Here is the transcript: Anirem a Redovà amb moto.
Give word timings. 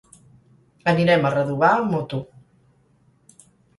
Anirem 0.93 1.27
a 1.29 1.31
Redovà 1.35 1.69
amb 1.73 1.93
moto. 1.97 2.23